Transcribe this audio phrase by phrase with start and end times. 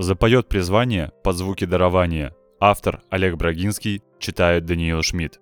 [0.00, 2.34] Запоет призвание под звуки дарования.
[2.58, 5.40] Автор Олег Брагинский, читает Даниил Шмидт.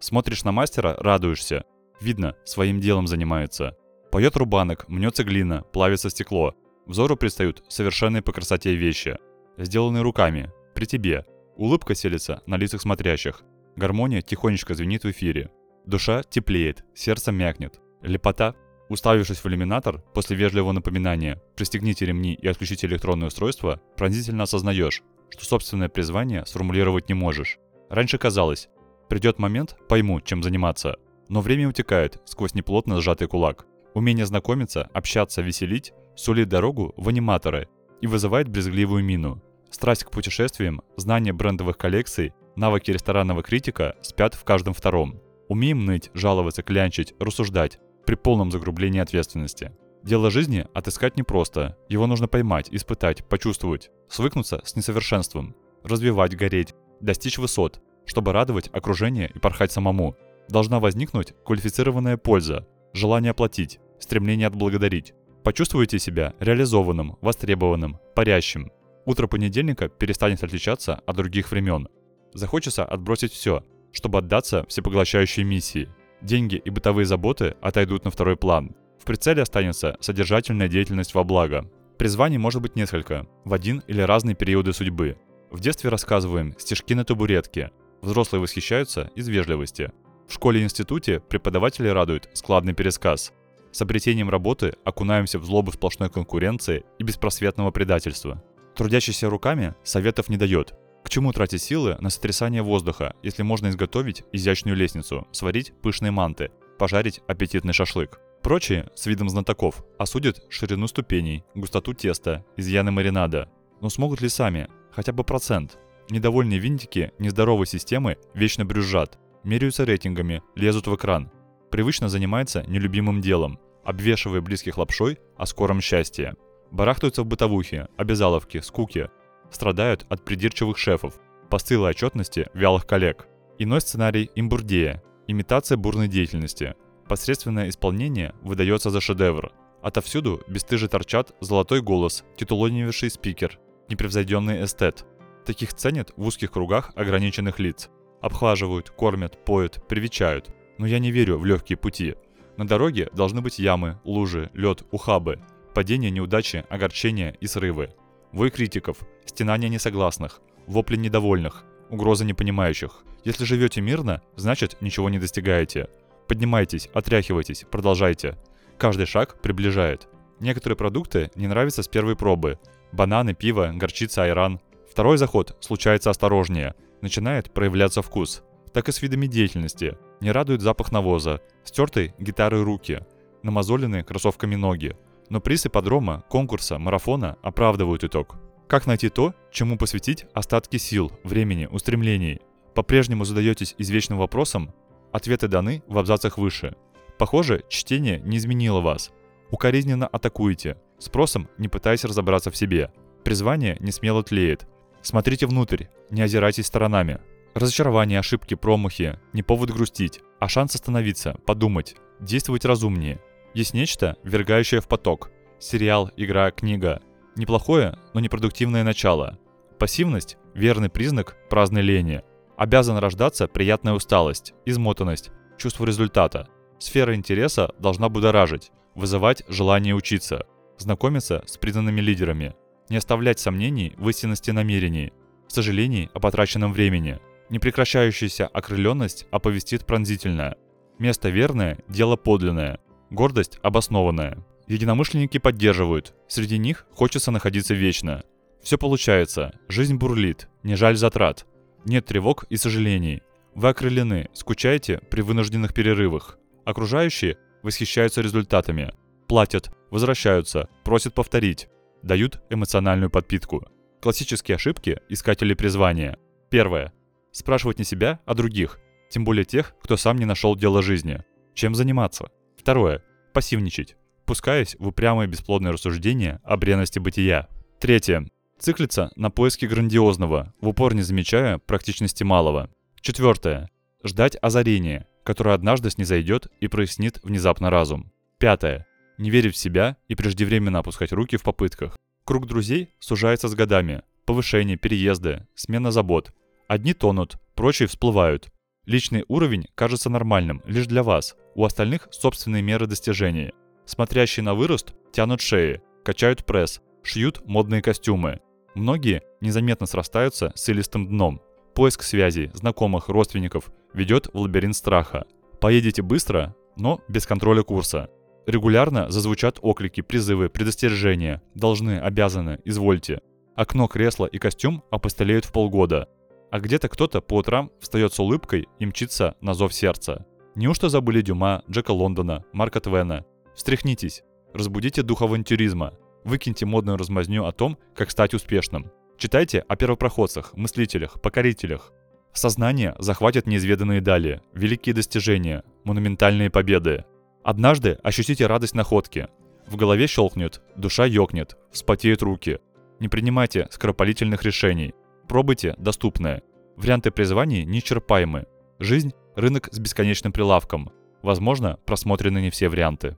[0.00, 1.66] Смотришь на мастера, радуешься.
[2.00, 3.76] Видно, своим делом занимается.
[4.10, 6.54] Поет рубанок, мнется глина, плавится стекло.
[6.86, 9.18] Взору предстают совершенные по красоте вещи.
[9.58, 11.26] Сделанные руками, при тебе.
[11.56, 13.42] Улыбка селится на лицах смотрящих.
[13.76, 15.50] Гармония тихонечко звенит в эфире.
[15.84, 17.78] Душа теплеет, сердце мякнет.
[18.00, 18.54] Лепота.
[18.92, 25.46] Уставившись в иллюминатор, после вежливого напоминания «пристегните ремни и отключите электронное устройство», пронзительно осознаешь, что
[25.46, 27.56] собственное призвание сформулировать не можешь.
[27.88, 28.68] Раньше казалось,
[29.08, 30.98] придет момент, пойму, чем заниматься.
[31.30, 33.64] Но время утекает сквозь неплотно сжатый кулак.
[33.94, 37.70] Умение знакомиться, общаться, веселить сулит дорогу в аниматоры
[38.02, 39.42] и вызывает брезгливую мину.
[39.70, 45.18] Страсть к путешествиям, знание брендовых коллекций, навыки ресторанного критика спят в каждом втором.
[45.48, 49.72] Умеем ныть, жаловаться, клянчить, рассуждать при полном загрублении ответственности.
[50.02, 51.76] Дело жизни отыскать непросто.
[51.88, 59.30] Его нужно поймать, испытать, почувствовать, свыкнуться с несовершенством, развивать, гореть, достичь высот, чтобы радовать окружение
[59.32, 60.16] и порхать самому.
[60.48, 65.14] Должна возникнуть квалифицированная польза, желание платить, стремление отблагодарить.
[65.44, 68.72] Почувствуйте себя реализованным, востребованным, парящим.
[69.04, 71.88] Утро понедельника перестанет отличаться от других времен.
[72.34, 75.88] Захочется отбросить все, чтобы отдаться всепоглощающей миссии.
[76.22, 78.76] Деньги и бытовые заботы отойдут на второй план.
[79.00, 81.68] В прицеле останется содержательная деятельность во благо.
[81.98, 85.16] Призваний может быть несколько, в один или разные периоды судьбы.
[85.50, 87.72] В детстве рассказываем стишки на табуретке.
[88.00, 89.92] Взрослые восхищаются из вежливости.
[90.28, 93.32] В школе и институте преподаватели радуют складный пересказ.
[93.72, 98.42] С обретением работы окунаемся в злобу сплошной конкуренции и беспросветного предательства.
[98.76, 100.74] Трудящийся руками советов не дает.
[101.12, 107.20] Чему тратить силы на сотрясание воздуха, если можно изготовить изящную лестницу, сварить пышные манты, пожарить
[107.28, 108.18] аппетитный шашлык?
[108.42, 113.50] Прочие, с видом знатоков, осудят ширину ступеней, густоту теста, изъяны маринада.
[113.82, 114.70] Но смогут ли сами?
[114.90, 115.76] Хотя бы процент.
[116.08, 121.30] Недовольные винтики нездоровой системы вечно брюзжат, меряются рейтингами, лезут в экран,
[121.70, 126.36] привычно занимается нелюбимым делом, обвешивая близких лапшой о скором счастье.
[126.70, 129.10] Барахтаются в бытовухе, обязаловке, скуке.
[129.52, 131.20] Страдают от придирчивых шефов,
[131.50, 133.28] постылой отчетности вялых коллег.
[133.58, 136.74] Иной сценарий имбурдея, имитация бурной деятельности.
[137.06, 139.52] Посредственное исполнение выдается за шедевр.
[139.82, 143.58] Отовсюду бесстыже торчат золотой голос, титулонивший спикер,
[143.88, 145.04] непревзойденный эстет.
[145.44, 147.90] Таких ценят в узких кругах ограниченных лиц.
[148.20, 150.48] Обхлаживают, кормят, поют, привечают–
[150.82, 152.16] но я не верю в легкие пути.
[152.56, 155.38] На дороге должны быть ямы, лужи, лед, ухабы,
[155.74, 157.94] падения, неудачи, огорчения и срывы.
[158.32, 163.04] Вой критиков, стенания несогласных, вопли недовольных, угрозы непонимающих.
[163.24, 165.88] Если живете мирно, значит ничего не достигаете.
[166.28, 168.38] Поднимайтесь, отряхивайтесь, продолжайте.
[168.78, 170.08] Каждый шаг приближает.
[170.40, 172.58] Некоторые продукты не нравятся с первой пробы.
[172.90, 174.60] Бананы, пиво, горчица, айран.
[174.90, 176.74] Второй заход случается осторожнее.
[177.00, 178.42] Начинает проявляться вкус.
[178.72, 183.04] Так и с видами деятельности– не радует запах навоза, стертые гитары руки,
[183.42, 184.96] намазоленные кроссовками ноги.
[185.28, 188.36] Но приз ипподрома, конкурса, марафона оправдывают итог.
[188.68, 192.40] Как найти то, чему посвятить остатки сил, времени, устремлений?
[192.74, 194.72] По-прежнему задаетесь извечным вопросом?
[195.12, 196.74] Ответы даны в абзацах выше.
[197.18, 199.12] Похоже, чтение не изменило вас.
[199.50, 202.90] Укоризненно атакуете, спросом не пытаясь разобраться в себе.
[203.24, 204.66] Призвание не смело тлеет.
[205.02, 207.20] Смотрите внутрь, не озирайтесь сторонами.
[207.54, 213.20] Разочарование, ошибки, промахи– не повод грустить, а шанс остановиться, подумать, действовать разумнее.
[213.54, 215.30] Есть нечто, ввергающее в поток.
[215.58, 217.02] Сериал, игра, книга.
[217.36, 219.38] Неплохое, но непродуктивное начало.
[219.78, 222.22] Пассивность– верный признак праздной лени.
[222.56, 226.48] Обязана рождаться приятная усталость, измотанность, чувство результата.
[226.78, 230.46] Сфера интереса должна будоражить, вызывать желание учиться,
[230.78, 232.54] знакомиться с признанными лидерами,
[232.88, 235.12] не оставлять сомнений в истинности намерений,
[235.48, 237.20] сожалений о потраченном времени–
[237.52, 240.56] Непрекращающаяся окрыленность оповестит пронзительное.
[240.98, 242.80] Место верное– дело подлинное.
[243.12, 244.38] Гордость обоснованная.
[244.68, 246.14] Единомышленники поддерживают.
[246.28, 248.22] Среди них хочется находиться вечно.
[248.62, 249.52] Все получается.
[249.68, 250.48] Жизнь бурлит.
[250.62, 251.44] Не жаль затрат.
[251.84, 253.20] Нет тревог и сожалений.
[253.54, 256.38] Вы окрылены, скучаете при вынужденных перерывах.
[256.64, 258.94] Окружающие восхищаются результатами.
[259.28, 261.68] Платят, возвращаются, просят повторить.
[262.02, 263.68] Дают эмоциональную подпитку.
[264.00, 266.16] Классические ошибки искателей призвания.
[266.48, 266.94] Первое.
[267.30, 268.78] Спрашивать не себя, а других,
[269.10, 271.22] тем более тех, кто сам не нашел дело жизни.
[271.52, 272.30] Чем заниматься?
[272.62, 273.02] Второе.
[273.32, 277.48] Пассивничать, пускаясь в упрямые бесплодные рассуждения о бренности бытия.
[277.80, 278.28] Третье.
[278.56, 282.70] Циклиться на поиске грандиозного, в упор не замечая практичности малого.
[283.00, 283.68] Четвертое.
[284.04, 288.12] Ждать озарения, которое однажды снизойдет и прояснит внезапно разум.
[288.38, 288.86] Пятое.
[289.18, 291.96] Не верить в себя и преждевременно опускать руки в попытках.
[292.24, 294.02] Круг друзей сужается с годами.
[294.24, 296.32] Повышение, переезды, смена забот.
[296.68, 298.52] Одни тонут, прочие всплывают.
[298.86, 301.34] Личный уровень кажется нормальным лишь для вас.
[301.54, 303.52] У остальных собственные меры достижения.
[303.84, 308.40] Смотрящие на вырост тянут шеи, качают пресс, шьют модные костюмы.
[308.74, 311.42] Многие незаметно срастаются с илистым дном.
[311.74, 315.26] Поиск связей, знакомых, родственников ведет в лабиринт страха.
[315.60, 318.08] Поедете быстро, но без контроля курса.
[318.46, 321.42] Регулярно зазвучат оклики, призывы, предостережения.
[321.54, 323.20] Должны, обязаны, извольте.
[323.54, 326.08] Окно, кресло и костюм опостылеют в полгода.
[326.50, 330.26] А где-то кто-то по утрам встает с улыбкой и мчится на зов сердца.
[330.54, 333.24] Неужто забыли Дюма, Джека Лондона, Марка Твена?
[333.54, 334.22] Встряхнитесь,
[334.52, 335.94] разбудите дух авантюризма,
[336.24, 338.90] выкиньте модную размазню о том, как стать успешным.
[339.16, 341.92] Читайте о первопроходцах, мыслителях, покорителях.
[342.34, 347.06] Сознание захватит неизведанные дали, великие достижения, монументальные победы.
[347.42, 349.28] Однажды ощутите радость находки.
[349.66, 352.58] В голове щелкнет, душа ёкнет, вспотеют руки.
[353.00, 354.94] Не принимайте скоропалительных решений.
[355.28, 356.42] Пробуйте доступное.
[356.76, 358.46] Варианты призваний неисчерпаемы.
[358.80, 360.92] Жизнь– рынок с бесконечным прилавком.
[361.22, 363.16] Возможно, просмотрены не все варианты.